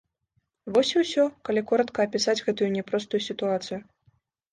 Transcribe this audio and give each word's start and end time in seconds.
Вось 0.77 0.93
і 0.95 1.01
ўсё, 1.03 1.25
калі 1.49 1.63
коратка 1.71 1.99
апісаць 2.09 2.35
гэтую 2.47 2.69
няпростую 2.77 3.21
сітуацыю. 3.27 3.79